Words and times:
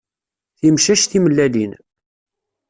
Timcac 0.59 1.03
timellalin. 1.05 1.73